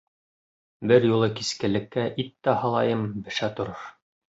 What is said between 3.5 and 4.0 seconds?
торор.